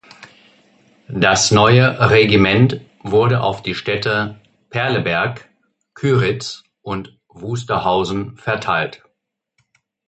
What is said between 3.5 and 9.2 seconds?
die Städte Perleberg, Kyritz und Wusterhausen verteilt.